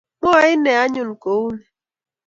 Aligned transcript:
Mwae 0.21 0.47
ine 0.53 0.71
anyun 0.83 1.11
ko 1.21 1.31
u 1.45 1.47
ni. 1.55 1.63